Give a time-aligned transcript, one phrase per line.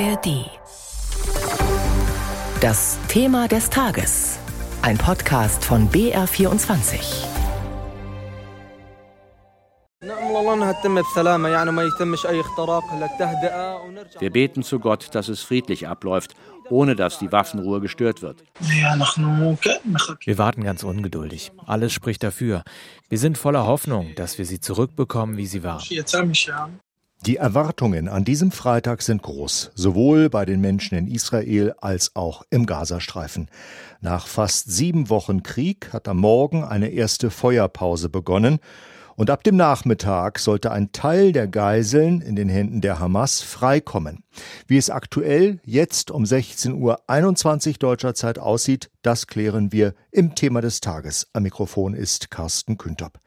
[0.00, 0.50] ARD.
[2.60, 4.40] Das Thema des Tages.
[4.82, 7.24] Ein Podcast von BR24.
[14.18, 16.34] Wir beten zu Gott, dass es friedlich abläuft,
[16.70, 18.42] ohne dass die Waffenruhe gestört wird.
[20.24, 21.52] Wir warten ganz ungeduldig.
[21.66, 22.64] Alles spricht dafür.
[23.08, 25.80] Wir sind voller Hoffnung, dass wir sie zurückbekommen, wie sie war.
[27.26, 32.44] Die Erwartungen an diesem Freitag sind groß, sowohl bei den Menschen in Israel als auch
[32.50, 33.48] im Gazastreifen.
[34.02, 38.58] Nach fast sieben Wochen Krieg hat am Morgen eine erste Feuerpause begonnen
[39.16, 44.24] und ab dem Nachmittag sollte ein Teil der Geiseln in den Händen der Hamas freikommen.
[44.66, 50.60] Wie es aktuell jetzt um 16.21 Uhr deutscher Zeit aussieht, das klären wir im Thema
[50.60, 51.28] des Tages.
[51.32, 53.18] Am Mikrofon ist Carsten Küntop.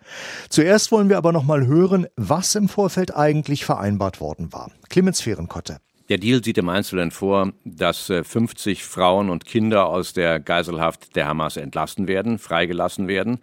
[0.50, 4.72] Zuerst wollen wir aber noch mal hören, was im Vorfeld eigentlich vereinbart worden war.
[4.90, 5.78] Clemens Fehrenkotte.
[6.10, 11.18] Der Deal sieht im Einzelnen vor, dass 50 äh, Frauen und Kinder aus der Geiselhaft
[11.18, 13.40] der Hamas entlassen werden, freigelassen werden.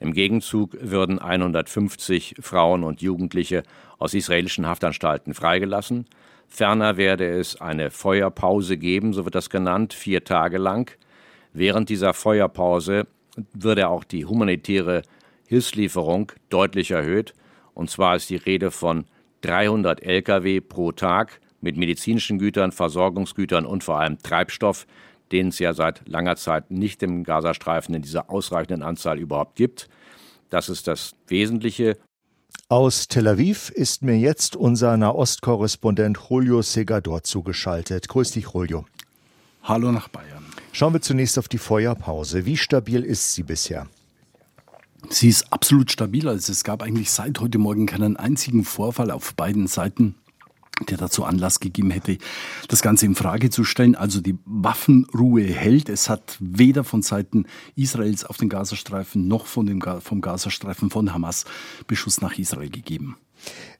[0.00, 3.62] Im Gegenzug würden 150 Frauen und Jugendliche
[3.98, 6.06] aus israelischen Haftanstalten freigelassen.
[6.48, 10.90] Ferner werde es eine Feuerpause geben, so wird das genannt, vier Tage lang.
[11.52, 13.06] Während dieser Feuerpause
[13.52, 15.02] würde auch die humanitäre
[15.48, 17.34] Hilfslieferung deutlich erhöht.
[17.74, 19.06] Und zwar ist die Rede von
[19.42, 24.86] 300 Lkw pro Tag mit medizinischen Gütern, Versorgungsgütern und vor allem Treibstoff,
[25.32, 29.88] den es ja seit langer Zeit nicht im Gazastreifen in dieser ausreichenden Anzahl überhaupt gibt.
[30.50, 31.96] Das ist das Wesentliche.
[32.68, 38.08] Aus Tel Aviv ist mir jetzt unser Nahostkorrespondent Julio Segador zugeschaltet.
[38.08, 38.86] Grüß dich, Julio.
[39.62, 40.44] Hallo nach Bayern.
[40.72, 42.44] Schauen wir zunächst auf die Feuerpause.
[42.44, 43.88] Wie stabil ist sie bisher?
[45.10, 46.28] Sie ist absolut stabil.
[46.28, 50.16] Also es gab eigentlich seit heute Morgen keinen einzigen Vorfall auf beiden Seiten
[50.88, 52.18] der dazu Anlass gegeben hätte,
[52.68, 53.94] das Ganze in Frage zu stellen.
[53.94, 55.88] Also die Waffenruhe hält.
[55.88, 61.12] Es hat weder von Seiten Israels auf den Gazastreifen noch von dem, vom Gazastreifen von
[61.12, 61.44] Hamas
[61.86, 63.16] Beschuss nach Israel gegeben.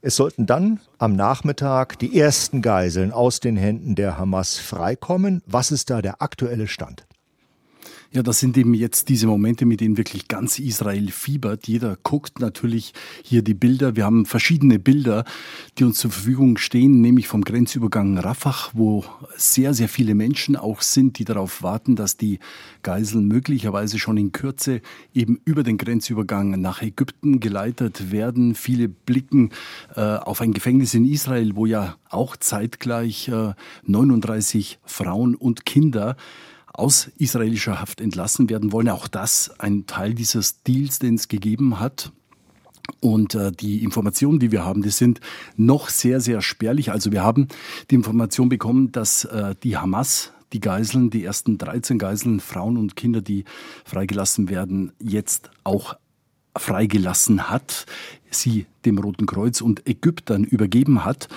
[0.03, 5.43] Es sollten dann am Nachmittag die ersten Geiseln aus den Händen der Hamas freikommen.
[5.47, 7.07] Was ist da der aktuelle Stand?
[8.13, 11.67] Ja, das sind eben jetzt diese Momente, mit denen wirklich ganz Israel fiebert.
[11.67, 13.97] Jeder guckt natürlich hier die Bilder.
[13.97, 15.25] Wir haben verschiedene Bilder,
[15.77, 19.05] die uns zur Verfügung stehen, nämlich vom Grenzübergang Rafah, wo
[19.37, 22.39] sehr, sehr viele Menschen auch sind, die darauf warten, dass die
[22.83, 28.55] Geiseln möglicherweise schon in Kürze eben über den Grenzübergang nach Ägypten geleitet werden.
[28.55, 29.51] Viele blicken
[29.97, 36.17] äh, auf ein Gefängnis in Israel, wo ja auch zeitgleich äh, 39 Frauen und Kinder
[36.77, 38.89] aus israelischer Haft entlassen werden wollen.
[38.89, 42.13] Auch das ein Teil dieses Deals, den es gegeben hat.
[43.01, 45.21] Und äh, die Informationen, die wir haben, die sind
[45.57, 46.93] noch sehr, sehr spärlich.
[46.93, 47.49] Also wir haben
[47.91, 52.95] die Information bekommen, dass äh, die Hamas die Geiseln, die ersten 13 Geiseln, Frauen und
[52.95, 53.45] Kinder, die
[53.85, 55.97] freigelassen werden, jetzt auch
[56.57, 57.87] freigelassen hat,
[58.31, 61.29] sie dem Roten Kreuz und Ägyptern übergeben hat.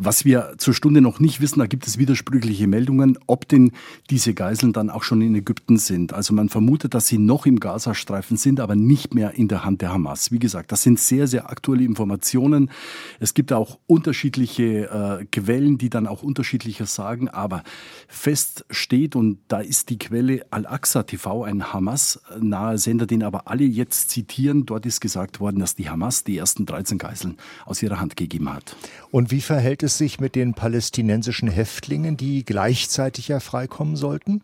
[0.00, 3.72] Was wir zur Stunde noch nicht wissen, da gibt es widersprüchliche Meldungen, ob denn
[4.10, 6.12] diese Geiseln dann auch schon in Ägypten sind.
[6.12, 9.82] Also man vermutet, dass sie noch im Gazastreifen sind, aber nicht mehr in der Hand
[9.82, 10.30] der Hamas.
[10.30, 12.70] Wie gesagt, das sind sehr, sehr aktuelle Informationen.
[13.18, 17.64] Es gibt auch unterschiedliche äh, Quellen, die dann auch unterschiedlicher sagen, aber
[18.06, 23.64] fest steht, und da ist die Quelle Al-Aqsa TV, ein Hamas-nahe Sender, den aber alle
[23.64, 24.64] jetzt zitieren.
[24.64, 27.36] Dort ist gesagt worden, dass die Hamas die ersten 13 Geiseln
[27.66, 28.76] aus ihrer Hand gegeben hat.
[29.10, 34.42] Und wie verhält sich mit den palästinensischen Häftlingen, die gleichzeitig ja freikommen sollten?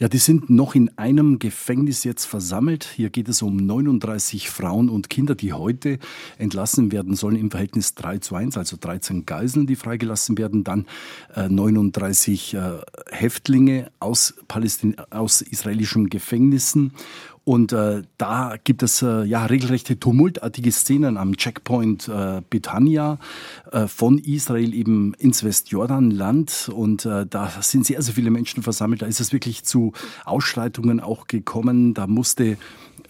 [0.00, 2.84] Ja, die sind noch in einem Gefängnis jetzt versammelt.
[2.84, 5.98] Hier geht es um 39 Frauen und Kinder, die heute
[6.38, 10.86] entlassen werden sollen im Verhältnis 3 zu 1, also 13 Geiseln, die freigelassen werden, dann
[11.34, 12.60] äh, 39 äh,
[13.10, 14.34] Häftlinge aus,
[15.10, 16.92] aus israelischen Gefängnissen
[17.48, 23.18] und äh, da gibt es äh, ja regelrechte tumultartige Szenen am Checkpoint äh, Betania
[23.72, 26.70] äh, von Israel eben ins Westjordanland.
[26.70, 29.00] Und äh, da sind sehr, sehr viele Menschen versammelt.
[29.00, 29.94] Da ist es wirklich zu
[30.26, 31.94] Ausschreitungen auch gekommen.
[31.94, 32.58] Da musste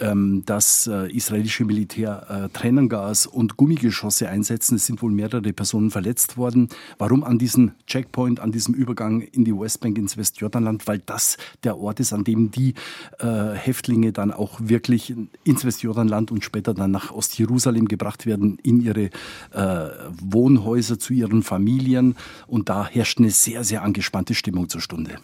[0.00, 4.76] ähm, das äh, israelische Militär äh, Tränengas und Gummigeschosse einsetzen.
[4.76, 6.68] Es sind wohl mehrere Personen verletzt worden.
[6.98, 10.86] Warum an diesem Checkpoint, an diesem Übergang in die Westbank ins Westjordanland?
[10.86, 12.74] Weil das der Ort ist, an dem die
[13.18, 15.14] äh, Häftlinge dann auch wirklich
[15.44, 19.10] ins Westjordanland und später dann nach Ostjerusalem gebracht werden, in ihre
[19.52, 19.88] äh,
[20.20, 22.16] Wohnhäuser zu ihren Familien.
[22.46, 25.16] Und da herrscht eine sehr, sehr angespannte Stimmung zur Stunde.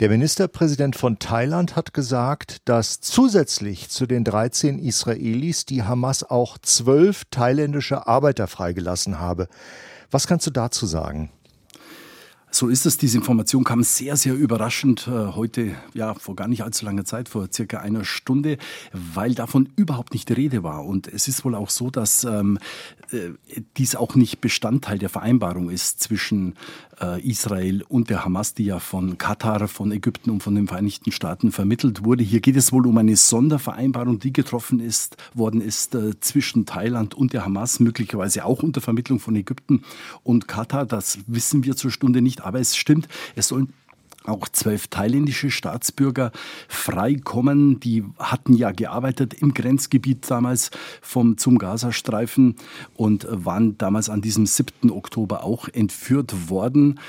[0.00, 6.58] Der Ministerpräsident von Thailand hat gesagt, dass zusätzlich zu den 13 Israelis die Hamas auch
[6.58, 9.48] zwölf thailändische Arbeiter freigelassen habe.
[10.10, 11.30] Was kannst du dazu sagen?
[12.54, 12.98] So ist es.
[12.98, 17.30] Diese Information kam sehr, sehr überraschend äh, heute, ja, vor gar nicht allzu langer Zeit,
[17.30, 18.58] vor circa einer Stunde,
[18.92, 20.84] weil davon überhaupt nicht die Rede war.
[20.84, 22.58] Und es ist wohl auch so, dass ähm,
[23.10, 23.30] äh,
[23.78, 26.54] dies auch nicht Bestandteil der Vereinbarung ist zwischen
[27.00, 31.10] äh, Israel und der Hamas, die ja von Katar, von Ägypten und von den Vereinigten
[31.10, 32.22] Staaten vermittelt wurde.
[32.22, 37.14] Hier geht es wohl um eine Sondervereinbarung, die getroffen ist, worden ist äh, zwischen Thailand
[37.14, 39.82] und der Hamas, möglicherweise auch unter Vermittlung von Ägypten
[40.22, 40.84] und Katar.
[40.84, 43.72] Das wissen wir zur Stunde nicht aber es stimmt, es sollen
[44.24, 46.32] auch zwölf thailändische Staatsbürger
[46.68, 47.80] freikommen.
[47.80, 52.56] Die hatten ja gearbeitet im Grenzgebiet damals vom, zum Gazastreifen
[52.94, 54.90] und waren damals an diesem 7.
[54.90, 57.00] Oktober auch entführt worden.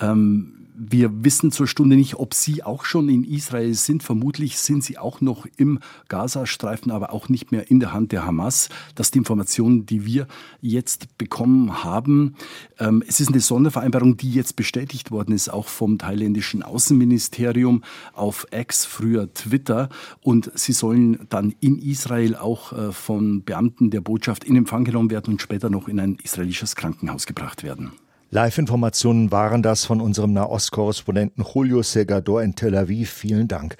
[0.00, 4.02] Ähm, wir wissen zur Stunde nicht, ob Sie auch schon in Israel sind.
[4.02, 5.78] Vermutlich sind Sie auch noch im
[6.08, 8.68] Gazastreifen, aber auch nicht mehr in der Hand der Hamas.
[8.94, 10.26] Das ist die Information, die wir
[10.60, 12.36] jetzt bekommen haben.
[12.78, 18.46] Ähm, es ist eine Sondervereinbarung, die jetzt bestätigt worden ist, auch vom thailändischen Außenministerium auf
[18.50, 19.88] X, früher Twitter.
[20.20, 25.10] Und sie sollen dann in Israel auch äh, von Beamten der Botschaft in Empfang genommen
[25.10, 27.92] werden und später noch in ein israelisches Krankenhaus gebracht werden.
[28.34, 33.10] Live-Informationen waren das von unserem Nahostkorrespondenten Julio Segador in Tel Aviv.
[33.10, 33.76] Vielen Dank.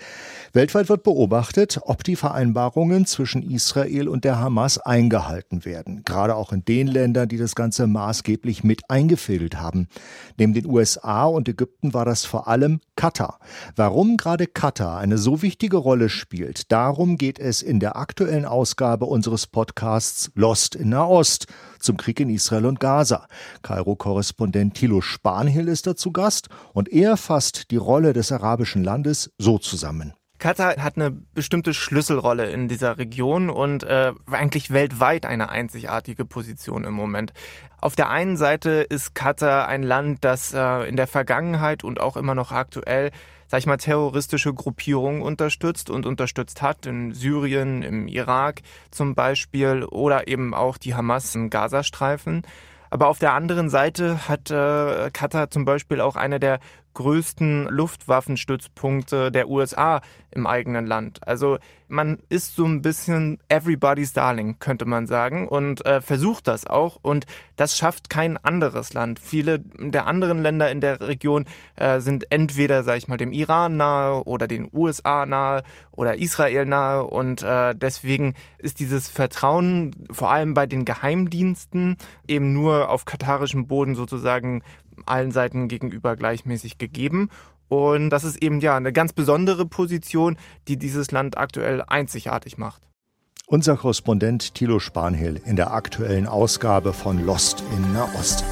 [0.55, 6.03] Weltweit wird beobachtet, ob die Vereinbarungen zwischen Israel und der Hamas eingehalten werden.
[6.05, 9.89] Gerade auch in den Ländern, die das Ganze maßgeblich mit eingefädelt haben.
[10.37, 13.39] Neben den USA und Ägypten war das vor allem Katar.
[13.77, 19.07] Warum gerade Katar eine so wichtige Rolle spielt, darum geht es in der aktuellen Ausgabe
[19.07, 21.47] unseres Podcasts Lost in Nahost
[21.81, 23.27] zum Krieg in Israel und Gaza.
[23.63, 29.57] Kairo-Korrespondent Thilo Spanhill ist dazu Gast und er fasst die Rolle des arabischen Landes so
[29.57, 30.13] zusammen.
[30.43, 36.83] Katar hat eine bestimmte Schlüsselrolle in dieser Region und äh, eigentlich weltweit eine einzigartige Position
[36.83, 37.33] im Moment.
[37.81, 42.17] Auf der einen Seite ist Katar ein Land, das äh, in der Vergangenheit und auch
[42.17, 43.13] immer noch aktuell
[43.47, 49.85] sag ich mal, terroristische Gruppierungen unterstützt und unterstützt hat, in Syrien, im Irak zum Beispiel
[49.85, 52.43] oder eben auch die Hamas im Gazastreifen.
[52.89, 56.61] Aber auf der anderen Seite hat äh, Katar zum Beispiel auch eine der
[56.95, 60.01] größten Luftwaffenstützpunkte der USA
[60.31, 61.27] im eigenen Land.
[61.27, 61.59] Also
[61.89, 66.99] man ist so ein bisschen everybody's darling, könnte man sagen, und äh, versucht das auch.
[67.03, 69.19] Und das schafft kein anderes Land.
[69.19, 71.45] Viele der anderen Länder in der Region
[71.77, 76.65] äh, sind entweder, sag ich mal, dem Iran nahe oder den USA nahe oder Israel
[76.65, 77.05] nahe.
[77.05, 83.67] Und äh, deswegen ist dieses Vertrauen vor allem bei den Geheimdiensten eben nur auf katarischem
[83.67, 84.63] Boden sozusagen
[85.07, 87.29] allen Seiten gegenüber gleichmäßig gegeben.
[87.69, 90.37] Und das ist eben ja eine ganz besondere Position,
[90.69, 92.83] die dieses Land aktuell einzigartig macht.
[93.47, 98.45] Unser Korrespondent Thilo Spanhill in der aktuellen Ausgabe von Lost in Nahost.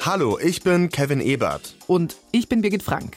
[0.00, 1.74] Hallo, ich bin Kevin Ebert.
[1.88, 3.16] Und ich bin Birgit Frank.